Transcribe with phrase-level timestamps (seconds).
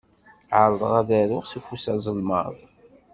[0.61, 2.57] Ԑerḍeɣ ad aruɣ s ufus azelmaḍ.